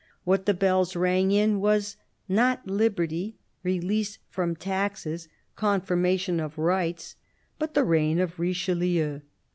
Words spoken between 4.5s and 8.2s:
taxes, confirmation of rights, but the reign